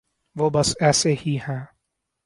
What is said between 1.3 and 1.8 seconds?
ہیں۔